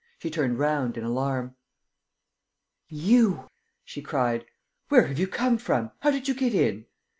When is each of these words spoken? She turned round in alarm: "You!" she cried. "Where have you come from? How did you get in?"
She 0.17 0.31
turned 0.31 0.57
round 0.57 0.97
in 0.97 1.03
alarm: 1.03 1.55
"You!" 2.89 3.51
she 3.85 4.01
cried. 4.01 4.45
"Where 4.89 5.05
have 5.05 5.19
you 5.19 5.27
come 5.27 5.59
from? 5.59 5.91
How 5.99 6.09
did 6.09 6.27
you 6.27 6.33
get 6.33 6.55
in?" 6.55 6.87